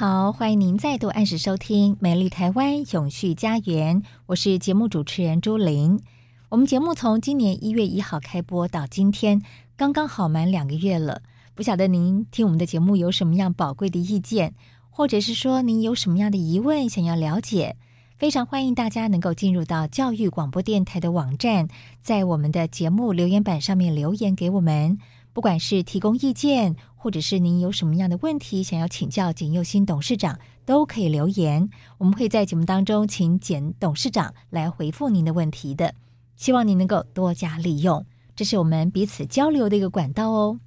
[0.00, 6.00] 好，欢迎您再度按时收听《美丽台湾永续家园》，我是节目主持人朱琳。
[6.48, 9.42] 我们节目从今年一月一号开播到今天，
[9.76, 11.20] 刚刚好满两个月了。
[11.54, 14.54] 不晓得您听我们的节目有什么样宝贵的意见，
[14.88, 17.76] 或者是说您有什么样的疑问想要了解，
[18.16, 21.68] 非常欢迎大家能够进入到教育广播电台的网站，
[22.00, 24.96] 在我们的节目留言板上面留言给我们。
[25.32, 31.70] 不管是提供意见，或者是您有什么样的问题想要请教简又新董事长，都可以留言。
[31.98, 35.94] 我们会在节目当中请简董事长来回复您的问题的。
[36.36, 40.58] 希望您能够多加利用，这是我们彼此交流的一个管道哦。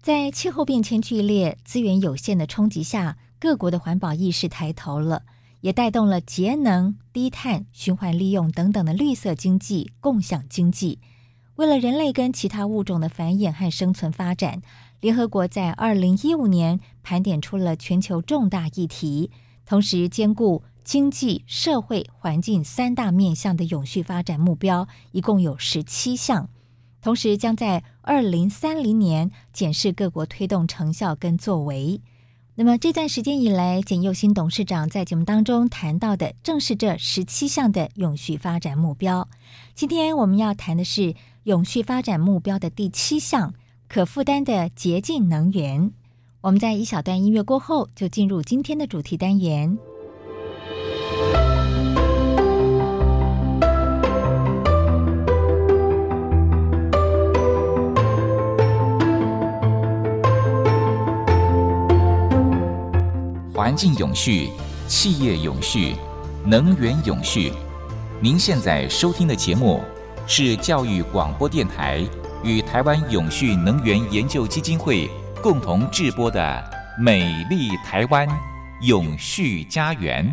[0.00, 5.24] 在气候变迁剧烈、资源有限的冲击下，各国的环保意识抬头了，
[5.62, 11.00] 也带动了节能、低碳、循环利用等等的绿色经济、共享经济。
[11.56, 14.60] 为了人类跟其他物种的繁衍和生存发展，
[15.00, 19.30] 联合国在二零一五年盘点出了全球重大议题，
[19.64, 26.50] 同时兼顾经济、社会、环境三大面向的永续发展目标，一共有十七项。
[27.00, 32.02] 同时将在二零三零年检视各国推动成效跟作为。
[32.56, 39.26] 那么这段时间以来，简又新董事长在节目当中谈到的，正是这十七项的永续发展目标。
[39.74, 41.14] 今天我们要谈的是。
[41.46, 43.54] 永续发展目标的第七项，
[43.88, 45.92] 可负担的洁净能源。
[46.40, 49.78] 我们在一小段音乐过后，就进入今天的主题单元。
[63.54, 64.50] 环境永续，
[64.88, 65.94] 企业永续，
[66.44, 67.52] 能源永续。
[68.20, 69.80] 您现在收听的节目。
[70.28, 72.04] 是教育广播电台
[72.42, 75.08] 与台湾永续能源研究基金会
[75.40, 76.40] 共同制播的
[77.00, 78.28] 《美丽台湾
[78.82, 80.26] 永续家园》。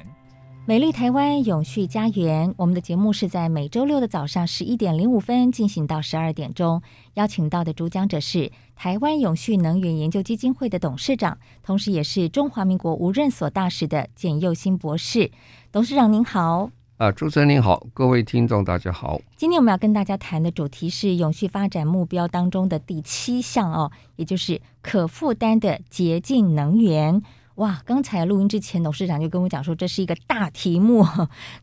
[0.66, 6.81] 美丽台湾永续家园，我们的节目是在每周六的早上十一点零五分进行到十二点钟。
[7.14, 15.30] 邀请到的主讲者是台湾永续能源研究基金会的董事长，同时也是中华民国无任所大使的简佑新博士。
[15.72, 16.72] 董事长您好。
[16.98, 19.20] 啊，主持人您好，各位听众大家好。
[19.36, 27.20] 今天我们要跟大家谈的主题是永续发展目标当中的第七项哦，也就是可负担的洁净能源。
[27.56, 31.04] 哇，刚才录音之前，董事长就跟我讲说，这是一个大题目，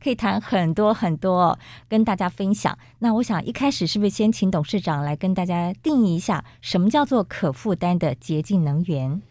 [0.03, 1.57] 可以谈很多很多，
[1.89, 2.77] 跟大家分享。
[2.99, 9.23] 那我想一开始是不是先请董事长来跟大家定义一下，什么叫做可负担的洁净能源？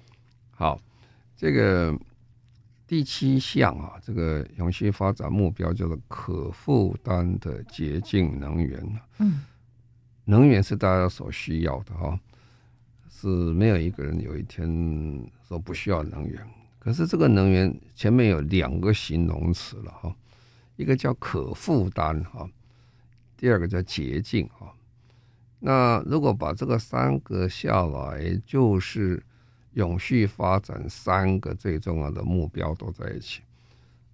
[0.52, 0.80] 好，
[1.36, 1.94] 这个。
[2.90, 9.00] 第七项啊，这个永续发展目标叫做可负担的洁净能源。
[9.20, 9.44] 嗯，
[10.26, 12.20] 能源是大家所需要的哈，
[13.12, 14.68] 是没有一个人有一天
[15.48, 16.42] 说不需要能源。
[16.80, 20.16] 可是这个能源前面有两个形容词了哈，
[20.76, 22.50] 一个叫可负担哈，
[23.38, 24.74] 第二个叫洁净哈。
[25.60, 29.24] 那如果把这个三个下来，就是。
[29.74, 33.42] 永续发展三个最重要的目标都在一起，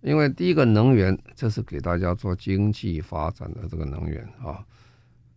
[0.01, 4.65] 因为第一个能源，这是给大家做经济发展的这个能源啊。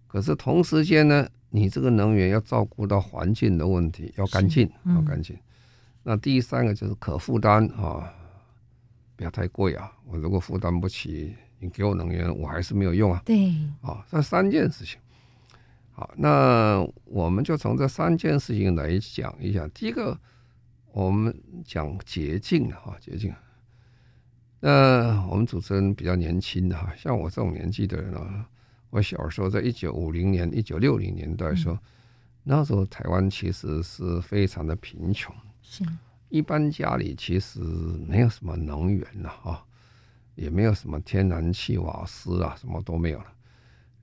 [0.06, 5.36] 可是同时间呢，你这个能源要照顾到环境的问题，要干净，要干净。
[6.02, 8.12] 那第三个就是可负担啊，
[9.16, 9.92] 不要太贵啊。
[10.04, 13.22] 我如果负担不起，你给我能源，我还是没有用啊。
[13.24, 14.98] 对，啊，这三件事情。
[15.98, 19.66] 好，那我们就从这三件事情来讲一下。
[19.74, 20.16] 第一个，
[20.92, 23.34] 我们讲捷径哈，捷径。
[24.60, 28.48] 那我们主持人比较年轻哈，像我这种年纪的人啊，
[28.90, 31.80] 我小时候在一九五零年、一九六零年代的时候，嗯、
[32.44, 35.82] 那时候台湾其实是非常的贫穷，是，
[36.28, 39.64] 一般家里其实没有什么能源了哈。
[40.36, 43.26] 也没有什么天然气、瓦斯啊，什么都没有了。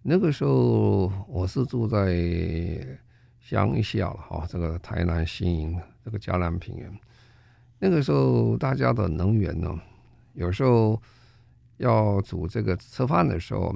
[0.07, 2.15] 那个时候我是住在
[3.39, 6.99] 乡下了哈，这个台南新营这个嘉南平原。
[7.79, 9.75] 那个时候大家的能源呢，
[10.33, 11.01] 有时候
[11.77, 13.73] 要煮这个吃饭的时候，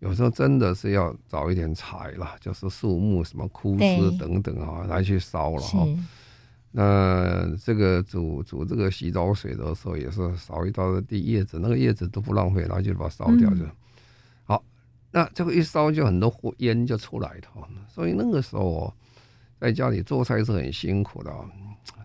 [0.00, 5.86] 有时候真的是要找一点柴了，就是树木什么枯枝等等啊，来去烧了哈。
[6.70, 13.64] 那这个煮煮这个洗澡水的时候，也是扫一刀地叶子，那个叶子都不浪费，然后就把它烧掉就。
[15.16, 17.48] 那这个一烧就很多火烟就出来的，
[17.88, 18.92] 所以那个时候
[19.58, 21.32] 在家里做菜是很辛苦的。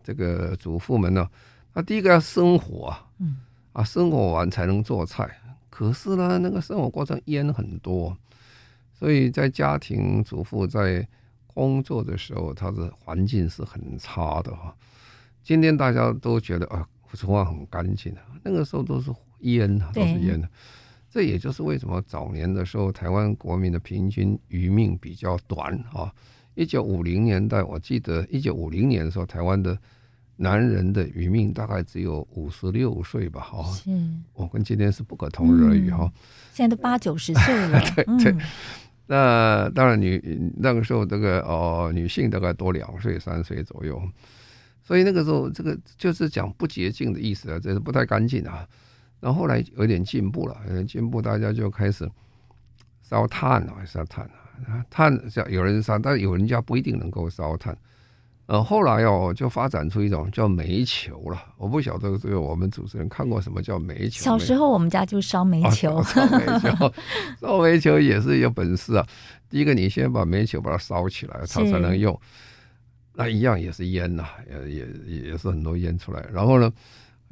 [0.01, 1.29] 这个主妇们呢，
[1.73, 3.05] 他第一个要生火啊，
[3.73, 5.29] 啊生火完才能做菜。
[5.69, 8.15] 可是呢，那个生活过程烟很多，
[8.93, 11.05] 所以在家庭主妇在。
[11.53, 14.73] 工作的时候，它的环境是很差的哈。
[15.43, 19.11] 今天大家都觉得啊，厨房很干净，那个时候都是
[19.41, 20.41] 烟，都是烟。
[21.11, 26.09] 这也就是为什么早年的时候，台湾国民的平均余命比较短啊。
[26.55, 29.77] 一九五零年代，我记得一九五零年的时候，台湾的
[30.37, 33.69] 男人的余命大概只有五十六岁吧，哈。
[33.73, 33.91] 是。
[34.33, 36.09] 我跟今天是不可同日而语哈。
[36.53, 37.81] 现在都八九十岁了。
[37.93, 38.35] 对对。
[39.07, 44.01] 那当然女，女那个时候这个哦，女性大概多两岁三岁左右，
[44.81, 48.65] 所以那个时候这个就是讲不洁净的意思啊，这是不太干净啊。
[49.21, 52.09] 然后后来有点进步了，有点进步，大家就开始
[53.01, 54.25] 烧炭了，烧炭
[54.67, 55.17] 啊，炭
[55.49, 57.77] 有人烧，但有人家不一定能够烧炭。
[58.47, 61.41] 呃，后来哦，就发展出一种叫煤球了。
[61.55, 64.23] 我不晓得这个我们主持人看过什么叫煤球？
[64.23, 66.93] 小时候我们家就烧煤球，啊、烧煤球，
[67.39, 69.07] 烧煤球也是有本事啊。
[69.49, 72.19] 第一个，你先把煤球把它烧起来，它才能用。
[73.13, 74.29] 那一样也是烟呐、啊，
[74.67, 76.25] 也也也是很多烟出来。
[76.33, 76.69] 然后呢，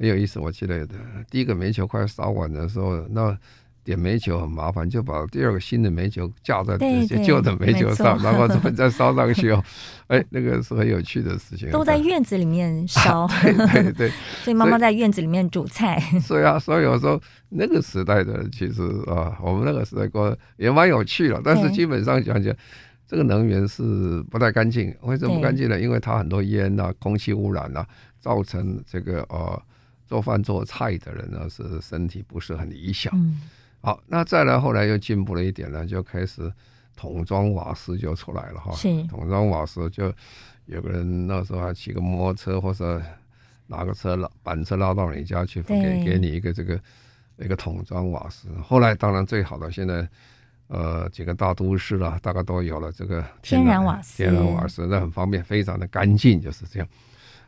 [0.00, 0.96] 很有意思，我记得的
[1.30, 3.38] 第一个煤球快烧完的时候，那。
[3.82, 9.64] 点煤球很麻烦，就把第二个新的煤球架在这些旧的煤球上，然后再烧上去哦。
[10.08, 11.70] 哎，那个是很有趣的事情。
[11.70, 14.10] 都在院子里面烧，对 对对。
[14.44, 15.98] 所以妈妈在院子里面煮菜。
[16.20, 17.18] 所以啊，所以有时候
[17.48, 21.40] 那个时代的其实啊，我们那个时代过也蛮有趣的。
[21.42, 22.54] 但是基本上讲讲，
[23.08, 24.94] 这个能源是不太干净。
[25.00, 25.80] 为什么不干净呢？
[25.80, 27.82] 因为它很多烟呐、空气污染呐，
[28.20, 29.60] 造成这个呃
[30.10, 33.12] 做饭做菜的人呢是身体不是很理想。
[33.14, 33.40] 嗯
[33.80, 36.52] 好，那再来后来又进步了一点呢，就开始
[36.96, 38.72] 桶装瓦斯就出来了哈。
[39.08, 40.12] 桶装瓦斯，就
[40.66, 43.00] 有个人那时候还骑个摩托车或者
[43.68, 46.78] 拿个车拉板车拉到你家去，给给你一个这个
[47.38, 48.48] 一个桶装瓦斯。
[48.62, 50.06] 后来当然最好的现在
[50.66, 56.88] 呃几个大都市了，大概都有了这个天然瓦斯，天然瓦斯那很方便，非常的干净，就是这样。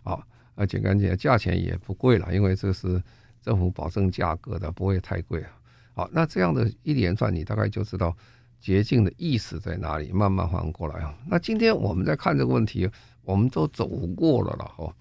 [0.03, 3.03] 好，而且干净，价钱也不贵了，因为这是
[3.41, 5.51] 政府保证价格的，不会太贵啊。
[5.95, 8.17] 好，那这样的一连串，你大概就知道
[8.61, 11.15] 洁净的意思在哪里，慢慢还过来啊。
[11.29, 12.89] 那今天我们在看这个问题，
[13.25, 14.95] 我们都走过了了哈。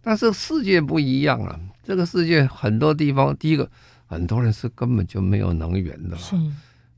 [0.00, 3.68] 但是世界不一样了，这个世界很多地方，第一个
[4.06, 6.36] 很多人是根本就没有能源的，是，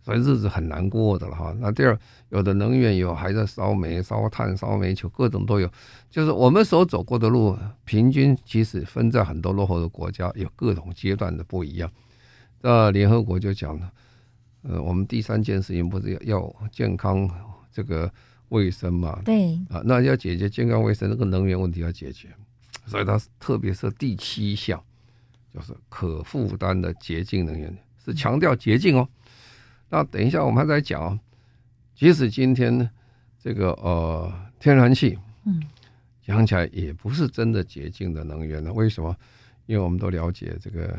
[0.08, 1.54] 所以日子很难过的了哈。
[1.60, 1.98] 那第二，
[2.30, 5.70] 有的能源有还在烧煤、烧炭、烧煤球，各种都有。
[6.10, 11.92] 就是我们所走过的路，平均其实分在很多落后的国家，有各种阶段的不一样。
[12.62, 13.92] 那联合国就讲了，
[14.62, 17.28] 呃，我们第三件事情不是要要健康
[17.70, 18.10] 这个
[18.48, 19.20] 卫生嘛？
[19.26, 22.30] 对啊，那要解决健康卫生，这个能源问题要解决，
[22.86, 24.82] 所以它特别是第七项，
[25.52, 29.06] 就是可负担的洁净能源，是强调洁净哦。
[29.88, 31.18] 那等一下我们还在讲，
[31.94, 32.88] 即使今天
[33.38, 35.62] 这个呃天然气，嗯，
[36.22, 38.72] 讲起来也不是真的洁净的能源了。
[38.72, 39.16] 为什么？
[39.66, 40.98] 因为我们都了解这个。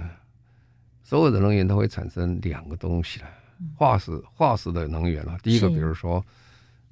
[1.01, 3.27] 所有的能源都会产生两个东西了，
[3.75, 5.35] 化石化石的能源了。
[5.41, 6.23] 第一个，比如说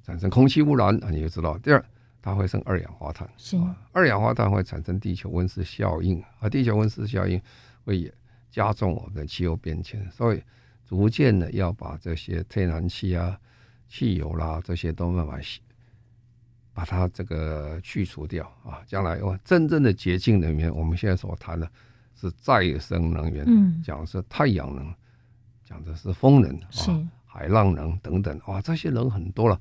[0.02, 1.56] 产生空气污染啊，你就知道。
[1.58, 1.84] 第二，
[2.20, 3.56] 它会生二氧化碳，是
[3.92, 7.40] 二氧化碳会产生地球温室效应，啊地球温室效应
[7.84, 8.12] 会
[8.50, 10.04] 加重我们的气候变迁。
[10.10, 10.42] 所以，
[10.88, 13.38] 逐渐的要把这些天然气啊、
[13.88, 15.38] 汽油啦这些都慢慢
[16.72, 18.80] 把它这个去除掉啊。
[18.86, 21.70] 将来哇真正的洁净能源，我们现在所谈的。
[22.20, 23.46] 是再生能源，
[23.80, 24.92] 讲的是太阳能，
[25.64, 29.56] 讲的是风能啊，海浪能等等，哇，这些能很多了。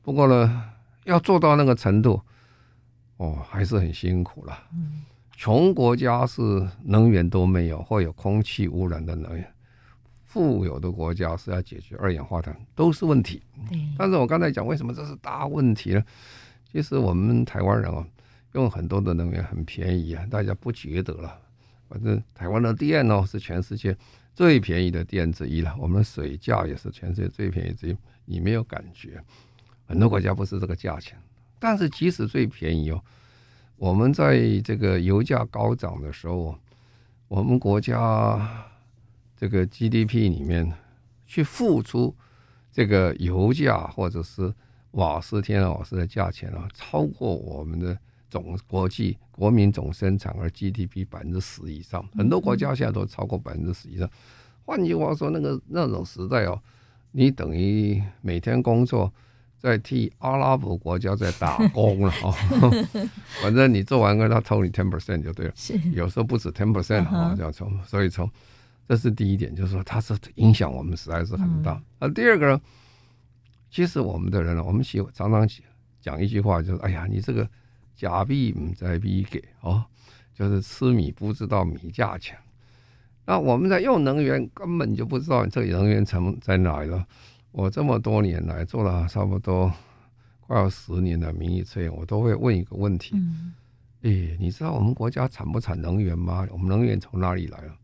[0.00, 0.72] 不过呢，
[1.04, 2.18] 要做到那个程度，
[3.18, 4.66] 哦，还是很辛苦了。
[4.72, 5.04] 嗯
[5.36, 9.44] 穷国家是能源都没有，或有空气污染的能源；
[10.32, 13.42] 富有的国家是要解决二氧化碳，都是问题。
[13.98, 16.04] 但是我刚才讲，为什么这是大问题呢？
[16.70, 18.06] 其实我们台湾人啊，
[18.52, 21.36] 用很多的能源很便宜啊，大家不觉得了。
[21.88, 23.96] 反正台湾的电哦是全世界
[24.32, 29.20] 最便宜的电之一了，我们的水价也是全世界最便宜之一，你没有感觉。
[29.88, 31.18] 很多国家不是这个价钱，
[31.58, 33.02] 但是即使最便宜哦，
[33.74, 36.56] 我们在这个油价高涨的时候，
[37.26, 38.69] 我们国家
[39.40, 40.70] 这个 GDP 里面
[41.26, 42.14] 去付出
[42.70, 44.52] 这个油价或者是
[44.90, 47.96] 瓦斯、天然瓦斯的价钱啊，超过我们的。
[48.28, 54.08] 总国际国民总生产额 GDP 百分之十以上，很多国家现在都超过百分之十以上。
[54.64, 56.62] 换句话说，那个那种时代哦，
[57.10, 59.12] 你等于每天工作
[59.58, 62.32] 在替阿拉伯国家在打工了 哦。
[63.42, 65.54] 反正你做完个，他抽你 ten percent 就对了，
[65.92, 67.68] 有时候不止 ten percent 啊，这样抽。
[67.84, 68.30] 所以从
[68.90, 71.80] 这是第一点，就是说它是影响我们实在是很大。
[72.00, 72.60] 那第二个呢，
[73.70, 75.48] 其实我们的人呢，我们喜常常
[76.00, 77.48] 讲一句话，就是哎呀，你这个。
[77.96, 79.84] 假币不在币给哦，
[80.32, 82.34] 就是吃米不知道米价钱。
[83.26, 87.06] 那我们在用能源，根本就不知道这个能源成在哪里了。
[87.52, 89.70] 我这么多年来做了差不多
[90.40, 93.52] 快要十年的民意测验，我都会问一个问题：嗯、
[94.00, 96.48] 诶，你知道我们国家产不产能源吗？
[96.50, 97.76] 我们能源从哪里来了？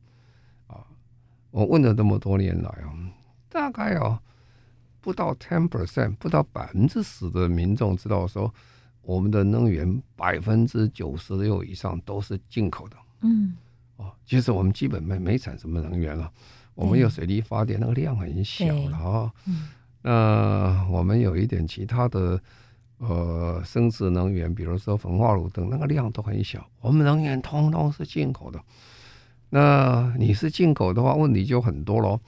[1.57, 2.93] 啊，我问了这么多年来啊，
[3.49, 4.21] 大概啊
[5.01, 8.53] 不到 ten percent，不到百分之十的民众知道说。
[9.03, 13.57] 我们的能源百分之九十六以上都是进口的，嗯，
[13.99, 16.29] 哦，其实我们基本没没产什么能源了，
[16.75, 19.69] 我们有水力发电，那个量很小了啊，嗯，
[20.03, 22.43] 那我们有一点其他的
[22.99, 28.61] 呃生质能源，比如说焚化炉等，那个量都很小，我们能源通通是进口的。
[29.50, 32.21] 那你是进口的话，问题就很多喽。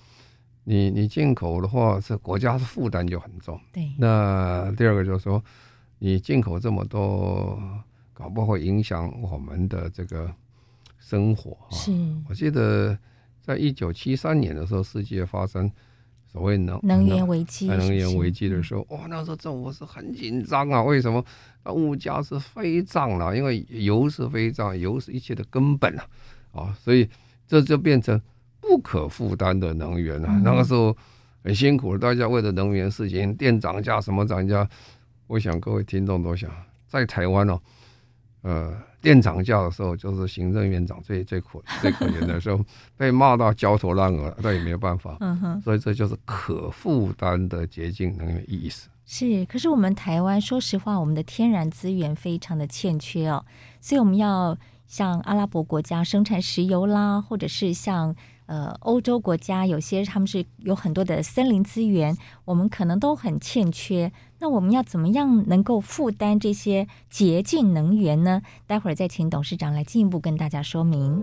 [0.64, 3.60] 你你进口的话，是国家的负担就很重。
[3.72, 5.42] 对，那第二个就是说。
[6.00, 7.60] 你进口这么多，
[8.14, 10.32] 搞不好会影响我们的这个
[11.00, 11.75] 生活啊。
[11.75, 11.90] 是，
[12.28, 12.96] 我记得
[13.42, 15.68] 在一九七三年的时候，世界发生
[16.25, 20.80] 所谓能能源危机，能源危机的时候，哇，那时候政府是很紧张啊。
[20.80, 21.25] 为什么？
[21.64, 26.06] 那物价是飞涨了，因为油是飞涨，油是一切的根本啊。
[26.58, 27.08] 啊，所以
[27.46, 28.20] 这就变成
[28.60, 30.28] 不可负担的能源了。
[30.44, 30.96] 那个时候
[31.42, 34.68] 很辛苦，大家为了能源事情，电涨价，什么涨价。
[35.26, 36.50] 我想各位听众都想，
[36.86, 37.60] 在台湾哦，
[38.42, 42.64] 呃，电涨价的时候，就是行政院长最最苦最可怜的时候，
[42.96, 45.16] 被骂到焦头烂额，但也没有办法。
[45.20, 48.88] 嗯哼，所以这就是可负担的洁净能源意思。
[49.04, 53.44] 是，可是我们台湾，说实话，我们的天然资源非常的欠缺哦，
[53.80, 54.56] 所以我们要
[54.88, 58.16] 像阿拉伯国家生产石油啦，或者是像。
[58.49, 62.16] 呃，欧洲国家有些他们是有很多的森林资源，
[62.47, 64.11] 我们可能都很欠缺。
[64.38, 68.40] 那我们要怎么样能够负担这些洁净能源呢？
[68.66, 71.23] 待会儿再请董事长来进一步跟大家说明。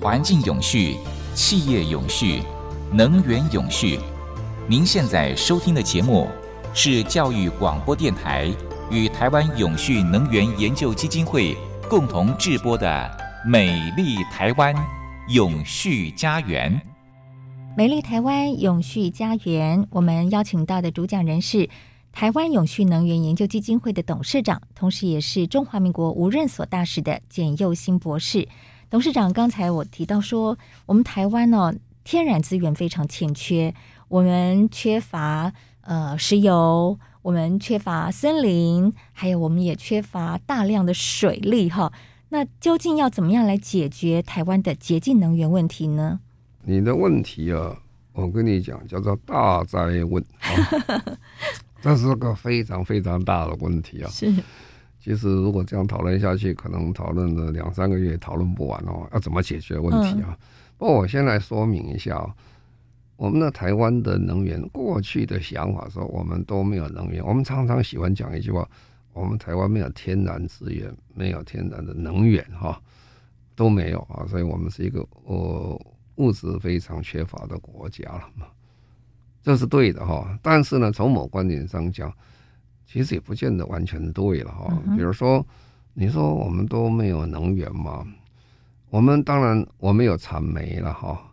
[0.00, 0.96] 环境永续，
[1.34, 2.40] 企业永续。
[2.90, 4.00] 能源永续，
[4.66, 6.26] 您现在收听的节目
[6.72, 8.50] 是教育广播电台
[8.90, 11.54] 与台湾永续能源研究基金会
[11.86, 12.88] 共同制播的
[13.46, 14.74] 《美丽台湾
[15.28, 16.72] 永续家园》。
[17.76, 21.68] 美丽台湾永续家园，我们邀请到的主讲人是
[22.10, 28.48] 台湾永续能源研究基金会的董事长，同时也是中华民国无任所大使的简佑新博士。
[28.90, 31.74] 董事长，刚才我提到说，我们台湾呢、哦。
[32.02, 33.72] 天然资源非常欠缺，
[34.08, 41.92] 我们缺乏呃石油，我们缺乏森林，还有我们也缺乏大量的水利哈。
[42.30, 46.18] 那究竟要怎么样来解决台湾的洁净能源问题呢？
[46.64, 47.76] 你的问题啊，
[48.14, 50.24] 我跟你讲，叫做大灾问，
[51.82, 54.10] 这是个非常非常大的问题啊。
[54.10, 54.32] 是，
[55.00, 59.08] 其实如果这样讨论下去，可能讨论了两三个月讨论不完哦。
[59.12, 60.28] 要怎么解决问题啊？
[60.28, 60.36] 嗯
[60.80, 62.32] 不过我先来说明一下哦，
[63.18, 67.22] 我们的台湾的能源，过去的想法说我们都没有能源。
[67.22, 68.66] 我们常常喜欢讲一句话：
[69.12, 72.80] 我们台湾没有天然资源，没有天然的能源，哈，
[73.54, 74.24] 都没有啊。
[74.26, 75.78] 所以我们是一个呃
[76.14, 78.46] 物质非常缺乏的国家了嘛，
[79.42, 80.38] 这是对的哈。
[80.40, 82.10] 但是呢，从某观点上讲，
[82.90, 84.76] 其实也不见得完全对了哈。
[84.96, 85.46] 比如说，
[85.94, 88.04] 你说我们都没有能源嘛？
[88.90, 91.32] 我们当然，我们有产煤了哈，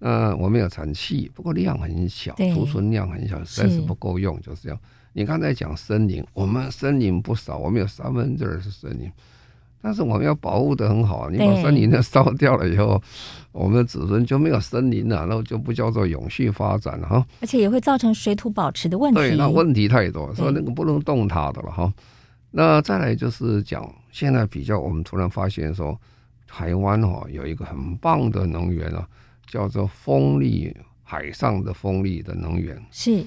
[0.00, 4.78] 嗯，我们有产气，不过量很小，储存量很小，实在是不够用，就是这样。
[5.12, 9.08] 你刚才讲森林，我们森林不少，我们有三分之二是森林，
[9.80, 13.00] 但是我们要保护的很好，你把森林都烧掉了以后，
[13.52, 17.24] 我们的子孙就没有森林了，那就不叫做永续发展了哈。
[17.40, 19.20] 而且也会造成水土保持的问题。
[19.20, 21.92] 对，那问题太多，所以那个不能动它的了哈。
[22.50, 25.96] 那再来就是讲，现在比较，我们突然发现说，
[26.46, 29.06] 台湾哦有一个很棒的能源啊，
[29.46, 32.76] 叫做风力，海上的风力的能源。
[32.90, 33.24] 是，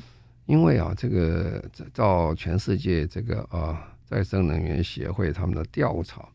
[0.47, 6.27] 因为啊，这个照全世界这个啊再生能源协会他们的调查。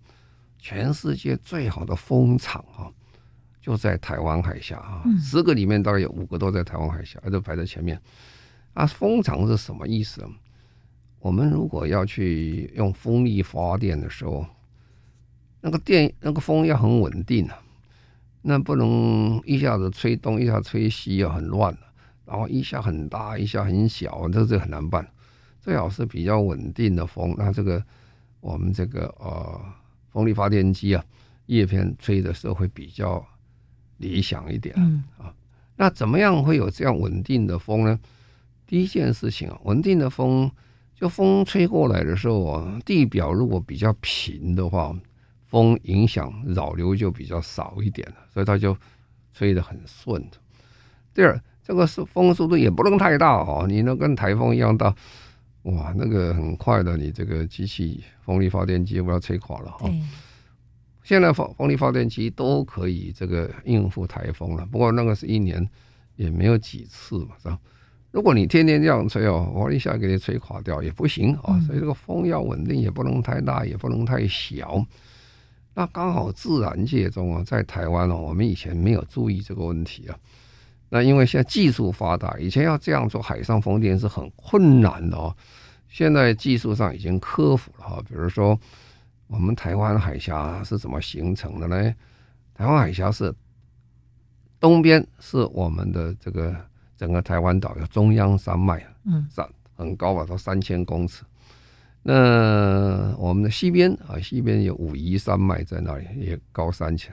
[0.59, 2.91] 全世界最好的风场啊，
[3.61, 8.01] 就在台湾海峡啊，十个里面大概有五个都在台湾海峡，都排在前面。
[8.75, 10.27] 啊，风场是什么意思？
[11.21, 14.45] 我们如果要去用风力发电的时候，
[15.61, 17.59] 那个电那个风要很稳定啊，
[18.43, 21.77] 那不能一下子吹东，一下吹西啊，很乱，
[22.25, 25.07] 然后一下很大，一下很小，这这很难办。
[25.61, 27.35] 最好是比较稳定的风。
[27.39, 27.83] 那这个
[28.41, 29.61] 我们这个呃。
[30.17, 31.05] 风力发电机啊，
[31.45, 33.23] 叶片吹的时候会比较
[33.99, 34.75] 理想一点
[35.19, 35.31] 啊。
[35.77, 38.01] 那怎么样会有这样稳定的风呢？
[38.67, 40.51] 第一件事情啊，稳定的风，
[40.95, 44.91] 就风吹过来的时候啊，地表如果比较平的话，
[45.45, 48.75] 风影响扰流就比较少一点了，所以它就
[49.35, 50.27] 吹得很顺。
[51.13, 54.97] 第二，这个是风速度也不能太大哦，你能跟台风一样大。
[55.67, 59.91] 哇，那个很快的，你这个机器风力发电机不要吹垮了哈。
[61.03, 65.69] 现在风风力发电机都可以这个应付台风了，不过那个是一年
[66.15, 67.59] 也没有几次嘛，是吧？
[68.13, 71.59] 如果你天天这样吹哦，我一下给你吹垮掉也不行啊。
[71.67, 74.85] 所以这个风要稳定，也不能太大，也不能太小。
[75.75, 80.17] 那刚好自然界中啊，在台湾哦，我们以前没有注意这个问题啊。
[80.89, 85.35] 那因为现在技术发达，以前要这样做海上风电是很困难的哦。
[85.89, 88.01] 现在技术上已经克服了哈。
[88.07, 88.57] 比如说，
[89.27, 91.93] 我们台湾海峡是怎么形成的呢？
[92.55, 93.35] 台湾海峡是
[94.61, 96.55] 东边是我们的这个
[96.97, 99.45] 整个台湾岛有中央山脉，嗯，山
[99.75, 101.25] 很高吧，到三千公尺。
[102.05, 107.13] 那我们的西边啊，西边有武夷山脉在那里，也高三千。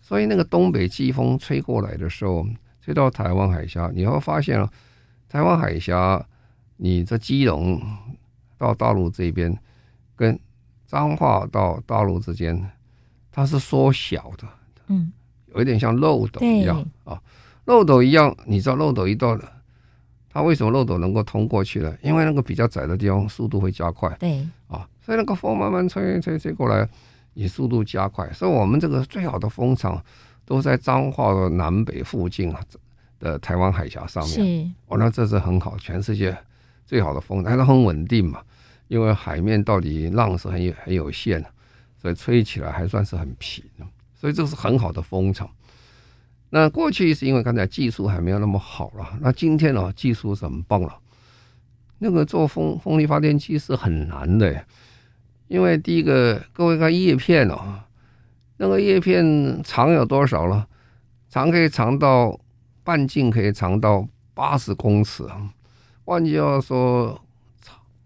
[0.00, 2.44] 所以那个东北季风吹过来的时候。
[2.84, 4.70] 吹到台湾海峡，你会发现啊，
[5.26, 6.22] 台湾海峡，
[6.76, 7.80] 你这基隆
[8.58, 9.56] 到大陆这边，
[10.14, 10.38] 跟
[10.86, 12.70] 彰化到大陆之间，
[13.32, 14.46] 它是缩小的，
[14.88, 15.10] 嗯，
[15.54, 17.18] 有一点像漏斗一样啊，
[17.64, 19.50] 漏斗一样，你知道漏斗一到了，
[20.28, 21.96] 它为什么漏斗能够通过去呢？
[22.02, 26.86] 因为那个比较窄的地方，速度会加快，对，啊，所以那个风慢慢吹吹吹过来，
[27.32, 30.04] 你速度加快，所以我们这个最好的风场。
[30.44, 32.60] 都在彰化的南北附近啊
[33.18, 36.36] 的台湾海峡上面，哦，那这是很好，全世界
[36.84, 38.42] 最好的风，但是很稳定嘛，
[38.88, 41.48] 因为海面到底浪是很有很有限的，
[41.96, 43.64] 所以吹起来还算是很平，
[44.14, 45.48] 所以这是很好的风场。
[46.50, 50.94] 那过去是因为刚才技术还没有那么好了，那今天呢，技术是很棒了。
[51.98, 54.64] 那个做风风力发电机是很难的，
[55.48, 57.80] 因为第一个各位看叶片哦。
[58.56, 60.66] 那个叶片长有多少了？
[61.28, 62.38] 长可以长到
[62.84, 65.50] 半径可以长到八十公尺啊！
[66.04, 67.20] 换句话说，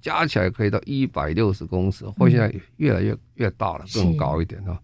[0.00, 4.80] 加起来可以到一百六十公尺，或现在越来越越大了，更高一点啊！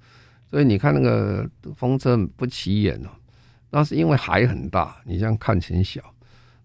[0.50, 3.08] 所以你看那个风车不起眼哦，
[3.70, 6.02] 那是因为海很大，你这样看起来小。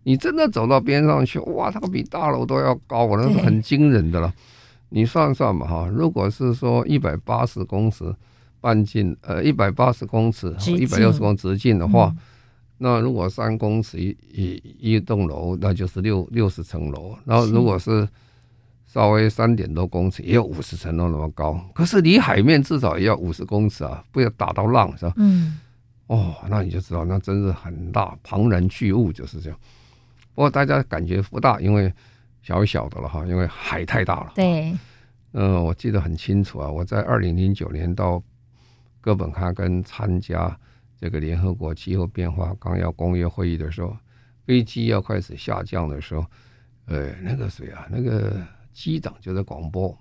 [0.03, 4.33] 你真的走到边上去，哇，它比大楼都要高，那是很惊人的了。
[4.89, 8.13] 你算算吧，哈，如果是说一百八十公尺。
[8.61, 12.17] 半径呃一百八十公尺，一百六十公尺直径的话，嗯、
[12.79, 17.15] 那如果三公尺一一一栋楼，那就是六六十层楼。
[17.23, 18.07] 然后如果是
[18.85, 21.59] 稍微三点多公尺，也有五十层楼那么高。
[21.73, 25.13] 可是离海面至少也要五十公尺啊，不要打到浪是吧？
[25.15, 25.59] 嗯。
[26.07, 29.59] 哦，那你就知道，那真是很大，庞然巨物就是这样。
[30.35, 31.93] 不过大家感觉不大，因为
[32.41, 34.31] 小小的了哈，因为海太大了。
[34.35, 34.71] 对。
[35.33, 38.21] 嗯、呃，我记得很清楚啊，我在二零零九年到。
[39.01, 40.57] 哥本哈根参加
[40.99, 43.95] 这个联合国气候变化纲要公约会议的时候，
[44.45, 46.25] 飞机要开始下降的时候，
[46.85, 49.97] 呃，那个谁啊，那个机长就在广播，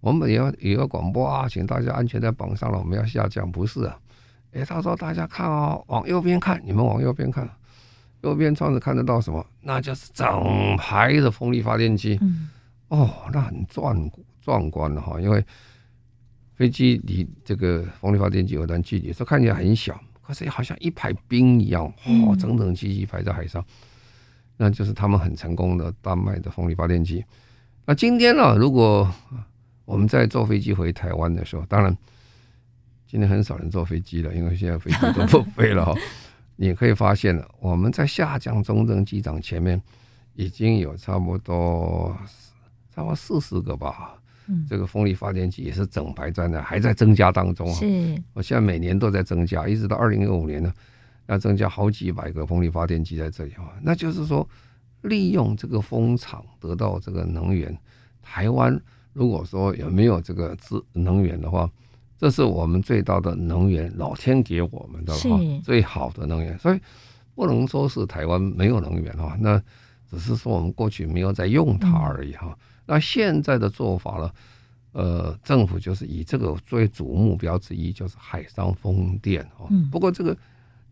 [0.00, 3.96] 我们也要也要广播啊，请大家安全带绑上了，我们要下降，不是啊？
[4.52, 7.48] 哎，他说大家看啊、哦，往右边看，你们往右边看，
[8.22, 9.46] 右边窗子看得到什么？
[9.60, 10.26] 那就是整
[10.76, 12.18] 排的风力发电机，
[12.88, 14.10] 哦，那很壮
[14.40, 15.44] 壮观的哈，因为。
[16.56, 21.84] 飞机离这个风力发电机有段距离，说看起来很小，可是好像一排冰一样，
[22.26, 23.66] 哦，整整齐齐排在海上，嗯、
[24.56, 27.22] 那就是他们很成功的丹麦的风力发电机。
[27.84, 29.08] 那今天呢，如果
[29.84, 31.96] 我们在坐飞机回台湾的时候，当然
[33.06, 35.94] 今天很少人坐飞机了，因为现在飞机都 不飞了哈。
[36.56, 39.80] 你可以发现了，我们在下降中正机场前面
[40.32, 42.16] 已经有差不多
[42.94, 44.14] 差不多四十个吧。
[44.46, 47.74] 嗯，这个风力发电机也是整排在那，还在增加当中啊。
[47.74, 50.72] 是，我现在每年都在增加，一直到二零二五年呢，
[51.26, 53.72] 要增加好几百个风力发电机在这里哈。
[53.82, 54.48] 那就是说，
[55.02, 57.76] 利用这个风场得到这个能源，
[58.22, 58.80] 台湾
[59.12, 61.70] 如果说有没有这个资能源的话。
[62.18, 66.80] 这是我们最大的能源，老天给我们的哈，最好的能源，所以
[67.34, 69.62] 不能说是台湾没有能源哈，那
[70.10, 72.56] 只是说我们过去没有在用它而已哈。
[72.86, 74.32] 那现在的做法呢，
[74.92, 79.68] 呃，政府就是以这个作为主目标之一，就是海上风电哈。
[79.90, 80.36] 不过这个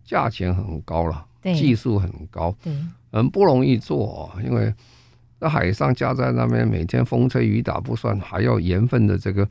[0.04, 2.54] 价钱很高了，技术很高，
[3.10, 4.74] 很不容易做，因为
[5.38, 9.48] 在海上架在那边，每天风吹雨打不算，还要盐分的这个。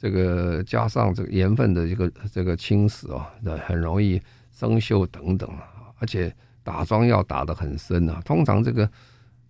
[0.00, 3.28] 这个加上这个盐分的这个这个侵蚀啊，
[3.66, 8.88] 很容易生锈等等啊，而且打桩要打得很深啊，通常这个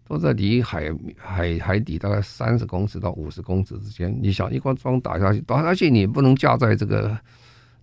[0.09, 4.17] 都在离海海海底大概三十公尺到五十公尺之间。
[4.21, 7.17] 你想一罐桩打下去，打下去你不能架在这个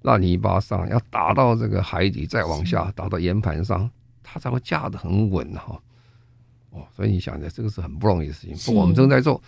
[0.01, 3.89] 烂泥巴上，要打到这个海底，再往下打到岩盘上，
[4.23, 5.79] 它才会架得很稳哈。
[6.71, 9.41] 哦，所以你想的这个是很不容易的事情，不过我们正在做。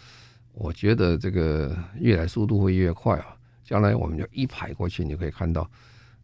[0.53, 3.35] 我觉得这个越来速度会越快啊！
[3.63, 5.69] 将来我们就一排过去，你可以看到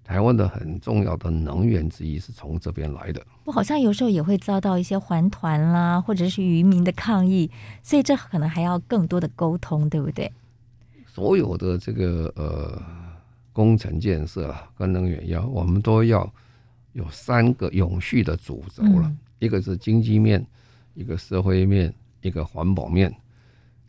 [0.03, 3.25] 台湾的很重要的能源之一是从这边来的。
[3.45, 7.49] 我好像有时候也会遭到一些环团啦，或者是渔民的抗议，
[7.81, 10.31] 所以这可能还要更多的沟通，对不对？
[11.07, 12.81] 所有的这个呃
[13.51, 16.29] 工程建设啊，跟能源要，我们都要
[16.93, 20.45] 有三个永续的主轴了，嗯、一个是经济面，
[20.95, 23.13] 一个社会面，一个环保面。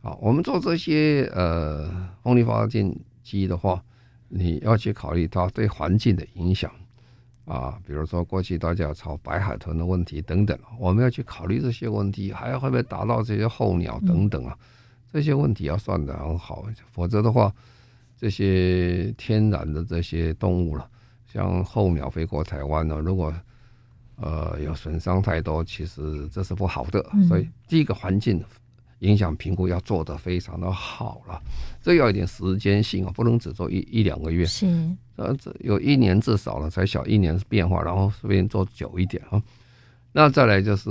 [0.02, 1.90] 好，我们做这些呃
[2.22, 3.82] 风力发电机的话，
[4.28, 6.70] 你要去考虑它对环境的影响
[7.44, 14.58] 啊，比如说过去大家要炒白海豚的问题等等，我们要去考虑这些问题，还要会不会打到这些候鸟等等啊？
[15.12, 17.54] 这些问题要算得很好，否则的话，
[18.16, 20.88] 这些天然的这些动物了，
[21.26, 23.32] 像候鸟飞过台湾呢，如果
[24.16, 27.04] 呃有损伤太多，其实这是不好的。
[27.28, 28.42] 所以第一个环境。
[29.04, 31.40] 影响评估要做得非常的好了，
[31.82, 34.44] 这要一点时间性啊，不能只做一一两个月。
[34.46, 34.66] 是，
[35.16, 39.40] 呃，这有一年至少了才小一年变化，然后顺便做久一点啊。
[40.12, 40.90] 那再来就是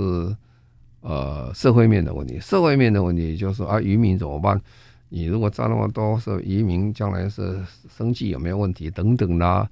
[1.00, 4.60] 呃社会面的问题，社会面的问题就是啊渔民怎么办？
[5.08, 7.60] 你如果占那么多，是移民将来是
[7.96, 9.68] 生计有没有问题等等啦？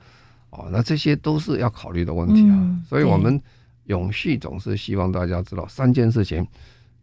[0.51, 2.55] 哦，那这些都是要考虑的问题啊。
[2.55, 3.41] 嗯、所以我们
[3.85, 6.47] 永续总是希望大家知道三件事情。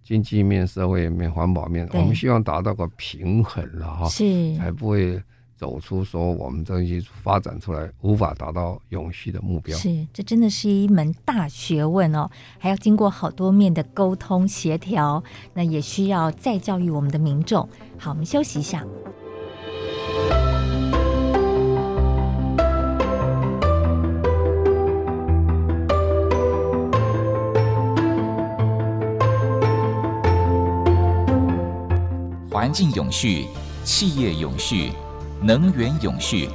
[0.09, 5.21] 经济面、社会面、环保面，我们希望达到个平衡了哈，是才不会
[5.55, 9.77] 走出说我们这些发展出来无法达到永续的目标。
[9.77, 17.69] 是，这真的是一门大学问哦，还要经过好多面的沟通协调，那也需要再教育我们的民众。
[17.99, 18.83] 好，我们休息一下。
[32.69, 33.47] 环境永续，
[33.83, 34.91] 企业永续，
[35.41, 36.47] 能源永续。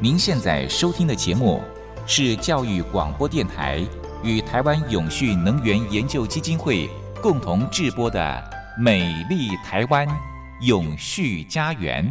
[0.00, 1.60] 您现在收听的节目
[2.06, 3.86] 是教育广播电台
[4.24, 6.88] 与台湾永续能源研究基金会
[7.20, 8.18] 共同制播的
[8.82, 10.08] 《美丽台湾
[10.62, 12.02] 永续家园》。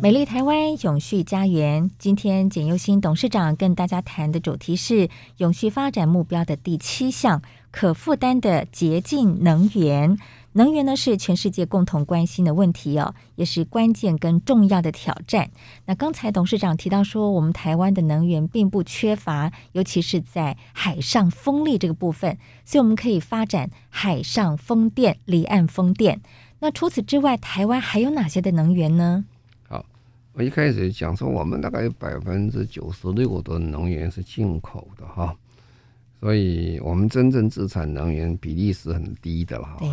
[0.00, 10.16] 美丽台湾永续家园，今天简又新董事长跟大家谈的主题是永续发展目标的第七项：可负担的洁净能源。
[10.52, 15.48] 能源呢是全世界共同关心的问题哦，也是关键跟重要的挑战。
[15.86, 26.20] 那刚才董事长提到说，我们台湾的能源并不缺乏，尤其是在海上风力这个部分，所以我们可以发展海上风电、离岸风电。
[26.58, 29.24] 那除此之外，台湾还有哪些的能源呢？
[29.68, 29.86] 好，
[30.32, 35.36] 我一开始讲说，我们大概有百分之九十六的能源是进口的哈，
[36.20, 39.86] 所以我们真正自产能源比例是很低的了哈。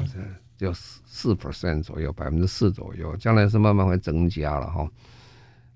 [0.57, 4.89] 就四四 percent 左右，百分之四左右，将来是慢慢会增加了哈。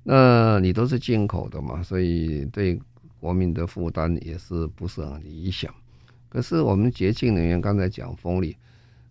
[0.03, 2.81] 那你都是进口的嘛，所以对
[3.19, 5.71] 国民的负担也是不是很理想。
[6.27, 8.57] 可是我们洁净能源，刚才讲风力，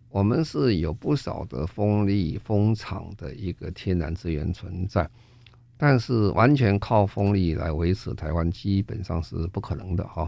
[0.09, 5.09] 我们是有不少的风力风场的一个天然资源存在，
[5.77, 10.27] 但是完全靠风力来维持台湾基本上是不可能的哈。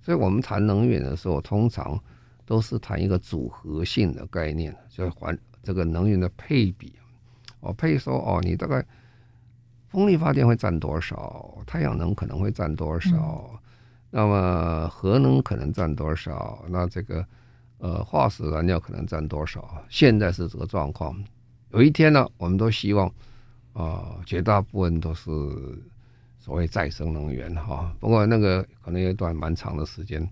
[0.00, 2.00] 所以我们谈能源的时候，通常。
[2.46, 6.92] 都是谈一个组合性的概念，就是环这个能源的配比，
[7.60, 8.84] 我配说哦，你大概
[9.88, 13.58] 风力发电会占多少，太阳能可能会占多少，嗯、
[14.10, 17.26] 那么核能可能占多少，那这个
[17.78, 19.82] 呃化石燃料可能占多少？
[19.88, 21.16] 现在是这个状况。
[21.70, 23.06] 有一天呢，我们都希望
[23.72, 25.30] 啊、呃，绝大部分都是
[26.38, 27.92] 所谓再生能源哈。
[27.98, 30.28] 不过那个可能有一段蛮长的时间，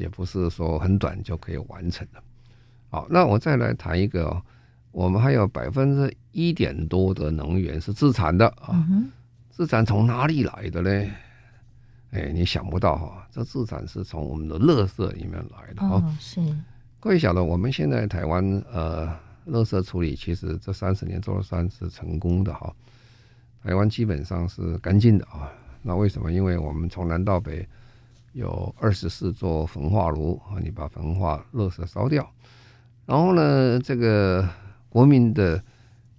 [0.00, 2.22] 也不是说很短就可以完成的。
[2.88, 4.42] 好，那我再来谈一个，
[4.90, 8.82] 我们还有百分之一点多的能源是自产的啊。
[9.50, 11.10] 自产从哪里来的呢？
[12.12, 16.16] 哎，你想不到哈，这自产是从我们的垃圾里面来的啊。
[16.18, 16.40] 是，
[16.98, 19.06] 各位晓得，我们现在台湾呃，
[19.46, 22.74] 垃圾处理其实这三十年做了三次成功的哈。
[23.62, 25.52] 台湾基本上是干净的啊。
[25.82, 26.32] 那为什么？
[26.32, 27.68] 因为我们从南到北
[28.32, 32.28] 有二十四座焚化炉啊，你把焚化垃圾烧掉。
[33.06, 34.48] 然后呢，这个
[34.88, 35.62] 国民的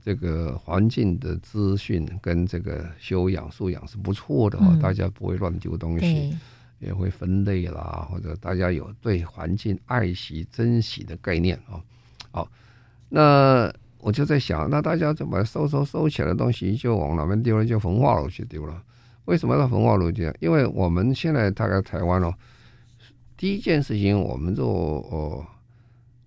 [0.04, 6.36] 这个环境的资讯跟这个修养素养是不错的，嗯、大家不会乱丢东西，
[6.80, 11.80] 也会分类啦，或者大家有对环境爱惜、珍惜的概念啊。
[12.32, 12.50] 好，
[13.08, 17.66] 那我就在想，那大家怎么收收收起来的东西就往哪边丢了？
[17.66, 18.84] 就焚化炉去丢了？
[19.26, 20.34] 为什么要焚化炉去？
[20.40, 22.34] 因为我们现在大概台湾哦，
[23.38, 24.68] 第一件事情我们做
[25.12, 25.46] 哦。